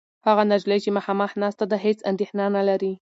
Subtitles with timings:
[0.27, 2.93] هغه نجلۍ چې مخامخ ناسته ده، هېڅ اندېښنه نهلري.